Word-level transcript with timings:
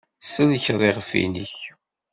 Tsellkeḍ 0.23 0.81
iɣef-nnek. 0.89 1.57